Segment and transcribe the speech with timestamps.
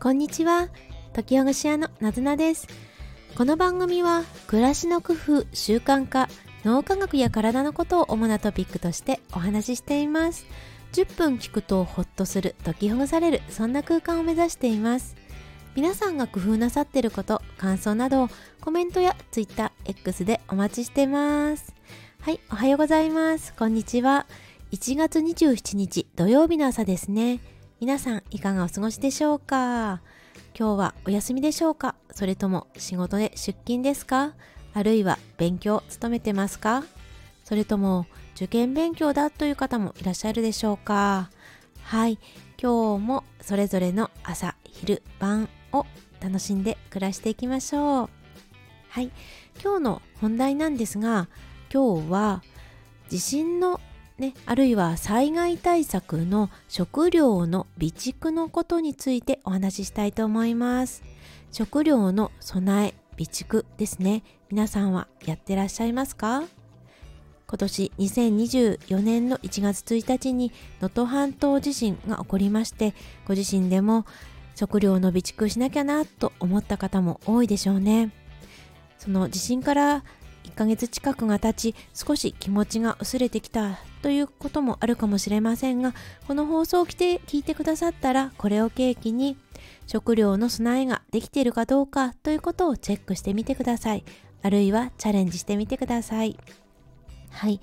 [0.00, 0.68] こんにちは。
[1.12, 2.68] 時ほぐし屋のなずなです。
[3.36, 6.28] この番組は暮らしの工夫習慣化
[6.64, 10.46] 脳科学や体のことを主なトピックとしてお話ししています。
[10.92, 15.16] 10分聞くとホッとする解きほぐされるそんな空間を目指しています。
[15.74, 18.28] 皆さんが工夫なさっていること感想など
[18.60, 21.74] コメントや TwitterX でお待ちしてます。
[22.20, 23.52] はいおはようございます。
[23.54, 24.26] こんにちは。
[24.70, 27.40] 1月27日土曜日の朝ですね。
[27.80, 30.00] 皆さんいかがお過ごしでしょうか？
[30.58, 31.94] 今日はお休みでしょうか？
[32.10, 34.34] それとも仕事で出勤ですか？
[34.74, 36.82] あるいは勉強勤めてますか？
[37.44, 41.30] それとも受験勉強だという方もいらっしゃるでしょうか？
[41.84, 42.18] はい。
[42.60, 45.86] 今日もそれぞれの朝昼晩を
[46.20, 48.10] 楽しんで暮らしていきましょう。
[48.88, 49.12] はい。
[49.62, 51.28] 今日の本題なんですが
[51.72, 52.42] 今日は
[53.08, 53.80] 地震の
[54.18, 61.04] ね、あるいは災害対策の食料の備蓄のことについてお話ししたいと思います。
[61.52, 64.24] 食料の備え、備蓄ですね。
[64.50, 66.42] 皆さんはやってらっしゃいますか？
[67.46, 72.94] 今年2024年の1月1日に能登半島地震が起こりまして、
[73.26, 74.04] ご自身でも
[74.56, 78.10] 食料の備蓄しなきゃなと思った方も多いでしょうね。
[78.98, 80.04] その地震から
[80.44, 85.94] 1ヶ月近くが経ち少し気持ちが薄れてきたということもあるかもしれませんが
[86.26, 89.36] この放送を聞いてくださったらこれを契機に
[89.86, 94.04] 食料の備えができているかどうかということをチェックしてみてください。
[94.42, 96.38] あるいはチャレンジしてみてください。
[97.30, 97.60] はい。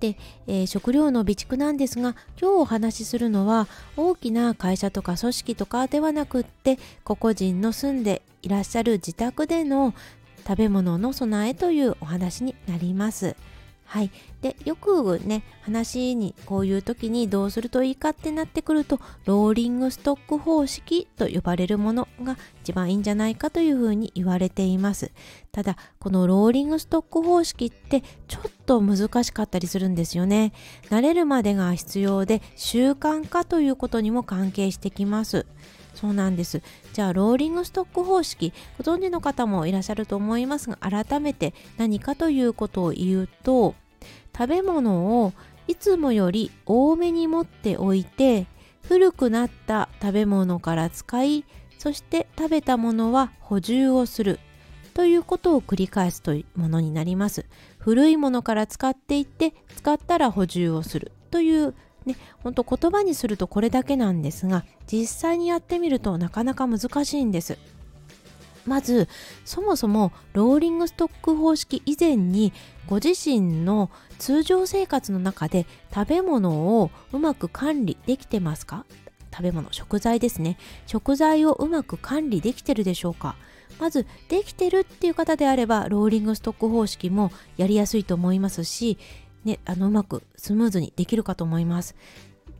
[0.00, 0.16] で、
[0.46, 3.66] えー、食料の備蓄なんですが今日お話しするのは
[3.96, 9.94] 大きな会社とか組織とかではなくって個々人の住んでいらっしゃる自宅での
[10.46, 13.36] 食べ物の備えというお話になります。
[13.88, 14.10] はい、
[14.42, 25.10] でよくね話にこういう時にどうするといいかってなってくるとローリングストック方式と呼ばれるものが一番いいんじゃないかというふうに言われています。
[25.52, 30.52] ただこのローリングストック方式ってちょっと難しかったりするんですよね。
[30.90, 35.46] 慣れるまでが必要で習慣化ということにも関係してきます。
[35.98, 36.62] そうなんです。
[36.92, 43.74] じゃあ、ローリングストック方式、ご存知の方もいらっしゃると思いますが、改めて何かということを言うと、
[44.32, 45.32] 食べ物を
[45.66, 48.46] いつもより多めに持っておいて、
[48.82, 51.44] 古くなった食べ物から使い、
[51.78, 54.38] そして食べたものは補充をする
[54.94, 57.44] ということを繰り返すというものになります。
[57.78, 61.74] 古いものから使っていって使ったら補充をするという
[62.08, 67.56] ね、ほんと言葉にするとこれだけなんですが実際にやってみるとなかなか難しいんです。
[68.66, 69.08] まず
[69.46, 72.52] そもそもローリングストック方式以前に
[72.86, 75.64] ご自身の通常生活の中で
[75.94, 78.84] 食べ物をうまく管理できてますか？
[79.30, 80.58] 食べ物食材ですね。
[80.86, 83.36] 食材をうまく管理できてるでしょうか？
[83.78, 88.98] まずできてるっていう方であればローリングストック方式もやりやすいと思いますし
[89.48, 91.94] ね、あのうまくスムーズにできるかと思います。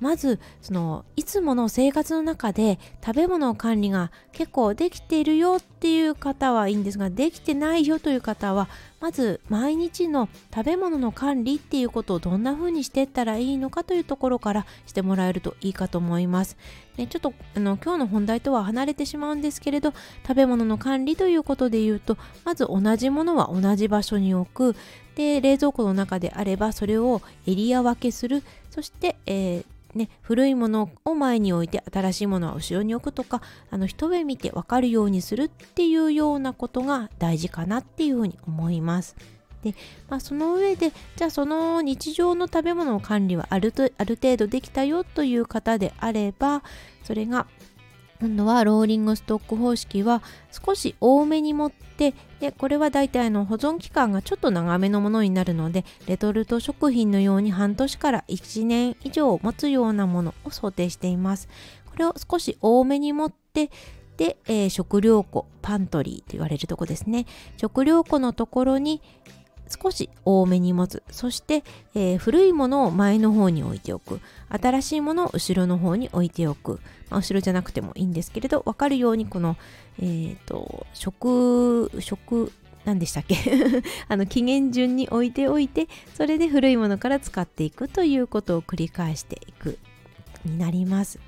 [0.00, 8.68] まずそのいつもの生活の中で食べ物の管理が結構できているよっていう方はいいんですができてないよという方は
[9.00, 16.56] まず毎日の食べ物の管理っていうことをどんな風にしていったらいいのかというところからしてもらえるといいかと思います。
[16.96, 19.92] ね、ちょっとあの今日の本題とは離れてしまうんですけれど
[20.26, 24.76] 食べ物の管理ということで言うとまず同じものは同じ場所に置く
[25.14, 39.16] で冷蔵庫の中であればそれをエリア分けするそして、えーね、古いものを前に置いて新しいものは後ろに置くとかあの一目見て分かるようにするっていうようなことが大事かなっていうふうに思います。
[39.62, 39.74] で、
[40.08, 46.62] まあ、その上でじゃあその日常の食べ物の管理はあるとある程度できたよという方であれば
[47.02, 47.46] それが
[48.20, 61.48] 今度はローリングストック方式は少し多めに持ってでこれは大体の保存期間がちょっと長めのものになるのでレトルト食品のように半年から1年以上持つようなものを想定しています。
[61.86, 63.70] これを少し多めに持って
[64.16, 67.26] で、えー、食料庫パントリーと言われるとこですね。
[67.56, 69.02] 食料庫のところに
[69.68, 71.02] 少し多めに持つ。
[71.10, 71.64] そして、
[71.94, 74.20] えー、古いものを前の方に置いておく。
[74.48, 76.80] 新しいものを後ろの方に置いておく、
[77.10, 79.56] まあ、後ろじゃなくてもいいんですけれど分かるようにこの、
[79.98, 82.52] えーと、食食
[82.84, 83.36] 何でしたっけ？
[84.08, 89.78] あの期限順に置いておいてそれで古いものから使っていくということを繰り返していく
[90.44, 91.18] になります。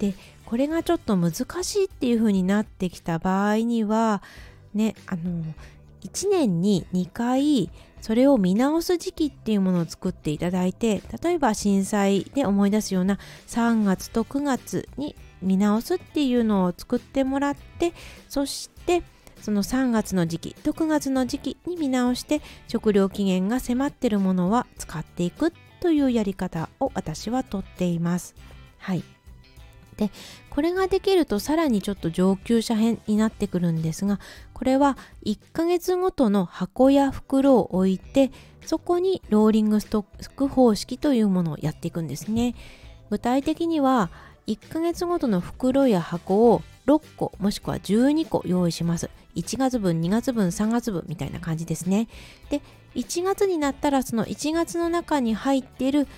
[0.00, 0.14] で
[0.44, 1.32] これがちょっと難
[1.62, 4.22] しいっていう風になってきた場合には
[4.74, 5.44] ねあの
[6.02, 7.70] 1年に2回
[8.00, 13.18] それを見直す時期っていうものを作っていただいて例えば震災で思い出すような
[13.48, 17.92] 3月と9月に見直すっていうのを作ってもらって
[18.28, 19.02] そして
[19.40, 28.34] その3月の時期と9月の時期に見直して食料期限が迫ってるものは使っていくというやり方を私はとっています。
[28.78, 29.02] はい。
[30.00, 30.10] で
[30.48, 34.18] これができるとさらにちょっと上級者編になってくるんですが
[34.54, 38.30] これは1ヶ月ごとの箱や袋を置いて
[38.64, 42.54] そこにローリングストック方式というものをやっていくんですね。
[43.10, 44.10] 具体的には
[44.46, 49.10] 1ヶ月ごとの袋や箱を6個もしくは12個用意します。
[49.36, 52.08] 1月分2月分3月分みたいな感じですね。
[52.48, 52.62] で
[52.94, 56.08] 1月になったらその1月の中に入っている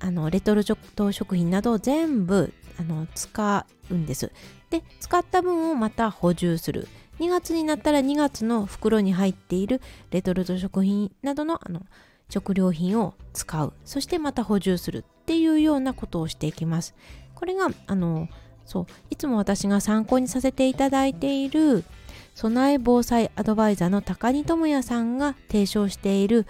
[0.00, 4.32] あのレトルト食品などを全部あの使うんです。
[4.70, 6.88] で使った分をまた補充する。
[7.18, 11.82] 2月になったら2月の袋に入っているレトルト食品などのあの
[12.30, 13.74] 食料品を使う。
[13.84, 16.94] そしてまた補充するっていうようなことをしていきます。
[17.34, 18.28] これがあの
[18.64, 21.84] そういつも私が参考にさせていただいている
[22.34, 26.46] 備え防災アドバイザーの高荷智也さんが提唱している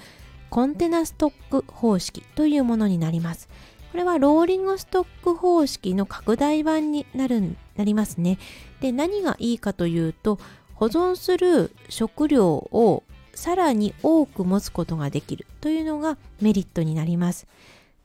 [0.51, 3.49] コンテナストック方式というものになります。
[3.91, 8.39] これはローリングストック方式の拡大版になるなりますね。
[8.81, 10.39] で何がいいかというと
[10.75, 13.03] 保存する食料を
[13.35, 17.47] さらに多く持つことができるというのがメリットになります。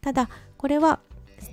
[0.01, 0.99] ただこれは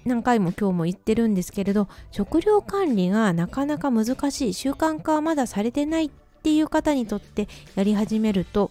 [0.04, 6.10] 何回も今日も言ってるんですけれど食料管理がなかなか難しい習慣化はまだされてないっ
[6.42, 8.70] ていう方にとってやり始めると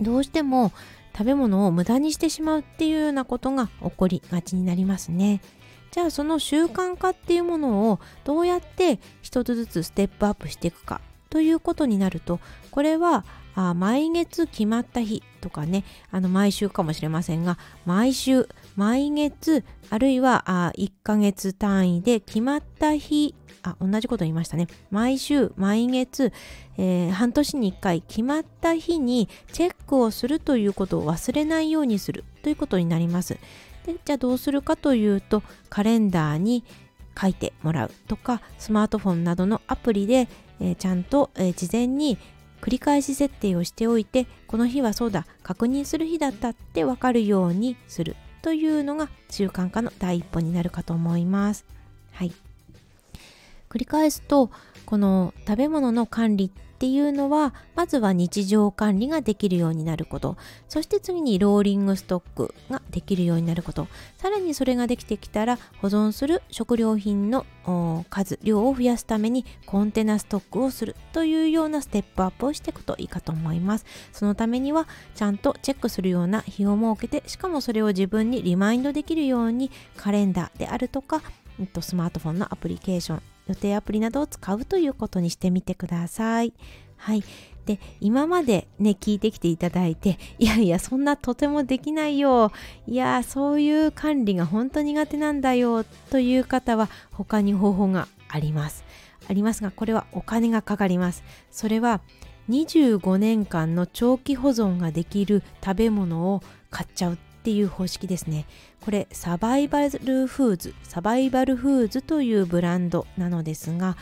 [0.00, 0.72] どうしても
[1.18, 5.40] 食べ物を無駄にしてしまうっていうようなことが起こりがちになりますね。
[5.90, 12.38] じゃあその習慣化っていうものをどうやって一つずつステップアップしていくかということになると
[12.70, 13.24] これは
[13.56, 23.34] あ毎月決まった日とかねあの毎週かもしれませんが毎週毎月あるいはあ1ヶ月単位で決まった日
[23.64, 24.68] あ同じこと言いましたね。
[24.92, 26.32] 毎週毎月、
[26.76, 33.36] えー、半年に1回決まった日にチェックをするということを忘れないようにするということになります。
[33.84, 36.62] でじゃあどうするかというとカレンダーに
[37.20, 40.28] 書いてもらうとかスマートフォンなどのアプリで、
[40.60, 42.16] えー、ちゃんと、えー、事前に
[42.60, 48.14] 繰り返し設定をしておいてこの日はそうだ確認する日だったって分かるようにする。
[48.42, 51.64] というのが習慣化の第一歩になるかと思います。
[52.12, 52.32] はい、
[53.68, 54.50] 繰り返すと
[54.86, 60.36] この食べ物の管理っっていうのはまずは日常管理ができるようになること。
[60.68, 63.88] そして次にローリングストックができるようになること。
[64.16, 67.46] さらにそれができてきたら保存する食料品の
[68.10, 73.84] 数量を増やすためにコンテナストックをするというようなステップアップをしていくといいかと思います。
[74.12, 74.86] そのためには
[75.16, 81.22] ちゃんとチェックするような日を設けてしかもそれを自分にリマインドできるようにカレンダーであるとか
[81.80, 86.52] スマートフォンのアプリケーション予定アプリなどを使うということにしてみてください。
[86.96, 87.24] はい。
[87.64, 92.52] で、今までね、聞いてきていただいて、 いやいや、そんなとてもできないよ。
[92.86, 95.84] いや、そういう管理が本当苦手なんだよ。
[96.10, 98.84] という方は、他に方法があります。
[99.28, 101.22] ありますが、これはお金がかかります。
[101.50, 102.00] それは、
[102.48, 107.18] 25年間の長期保存ができる食べ物を買っちゃう
[107.48, 108.44] っていう方式ですね。
[108.84, 113.96] これサバイバルフーズ、サバイバルフーズというブランドなのですが、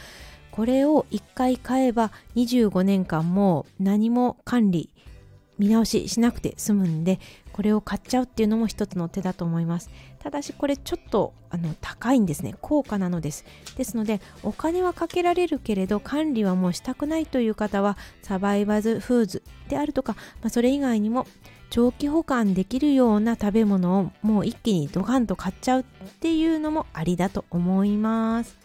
[0.50, 4.90] これを1回買えば25年間もう何も管理
[5.58, 7.20] 見直ししなくて済むんで
[7.52, 9.90] これを買っちゃうっていうのも一つの手だと思います。
[10.18, 12.56] ただしこれちょっとあの高いんですね。
[12.60, 13.44] 高価なのです。
[13.76, 21.28] ですのでお金はかけられるけれど管理はもうしたくないという方はサバイバルフーズであるとか、まあ、それ以外にも
[21.76, 25.84] 長期保管できるような食べ物をもう一気にドカンと買っちゃうっ
[26.20, 28.56] ていうのもありだと思います。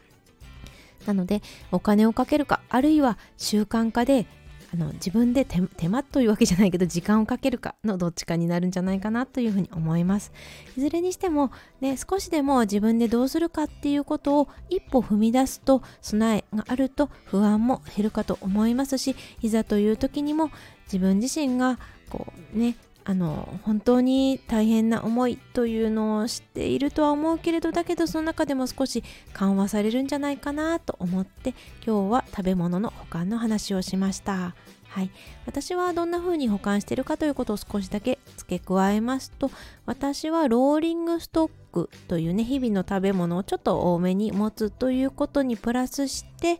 [1.06, 1.41] なので
[1.74, 4.27] お金をかけるかあるいは習慣化で
[4.74, 10.32] あの自分で手間というわけじゃないけど時間をかけるかのどっちかになるんじゃないかなというふうに思います。
[10.77, 11.51] いずれにしても
[11.82, 20.50] ね少しでも自分でどうするかっていうことを一歩踏み出すと備えがあると不安も減るかと思いますしいざという時にも
[20.86, 21.77] 自分自身が
[22.10, 29.03] こうねあの本当に大変な思いというのを知っているとは思うけれどだけどその中でも少し
[29.34, 31.55] 緩和されるんじゃないかなと思って
[31.86, 34.55] 今日は食べ物の保管の話をしました。
[34.91, 35.12] はい、
[35.46, 39.50] 私はどんな風に保管しているかということを少しだけ付け加えますと
[39.86, 46.60] 私はローリングストックというね日々の食べ物をちょっと多めに持つということにプラスして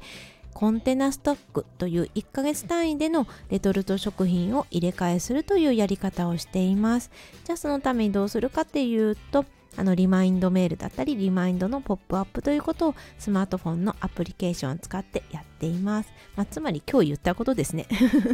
[0.54, 7.12] コンテナストックという1ヶ月単位でのレトルト食品を入れ替えするというやり方をしています。
[7.46, 9.46] じゃあそのためにどうするかっていうと
[9.78, 17.88] あのリマインドメールだったりリマインドのポップアップということをスマートフォンのアプリケーションを使ってやっています、まあ、つまり今日言ったことですね。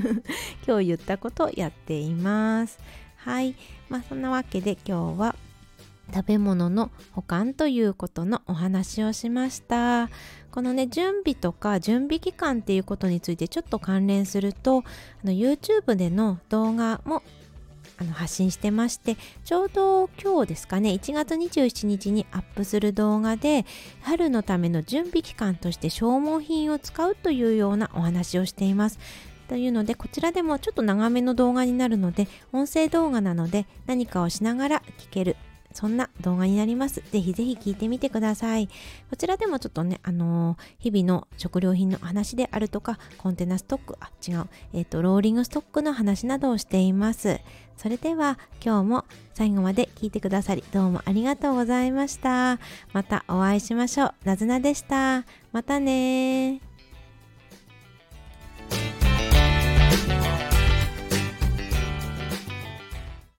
[0.65, 2.79] 今日言ったことをやっています。
[3.17, 3.55] はい。
[3.89, 5.36] まあそんなわけで今日は
[6.13, 10.09] 食べ物の保管ということのお話をしました。
[10.57, 14.83] このね準備とか準備期間っていうことについてちょっと関連するとあ
[15.23, 17.21] の YouTube での動画も
[17.99, 23.67] あの発信してましてちょうど今日ですかね1月27日にアップする動画で
[24.01, 28.97] 春のための準備期間として消耗品を使うというようなお話をしています。
[29.47, 35.37] というのでこちらでもちょっと長めの動画になるので音声動画なので何かをしながら聞ける
[35.77, 37.03] そんな動画になります。
[37.12, 38.67] ぜひぜひ聞いてみてください。
[39.12, 47.39] こちらでもちょっとね、あのー、日々の食料品の話であるとか、コンテナストック、あ、違う、えっ、ー、と、ローリングストックの話などをしています。
[47.77, 49.05] それでは今日も
[49.36, 52.57] 最後まで聞いてくださりどうもありがとうございました。
[52.91, 54.13] またお会いしましょう。
[54.24, 55.25] なずなでした。
[55.51, 56.60] またね